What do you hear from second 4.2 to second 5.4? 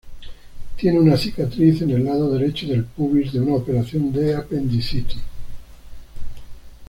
apendicitis.